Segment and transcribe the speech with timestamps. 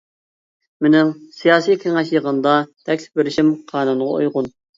[0.85, 2.55] مېنىڭ سىياسىي كېڭەش يىغىنىدا
[2.89, 4.51] تەكلىپ بېرىشىم قانۇنغا ئۇيغۇن.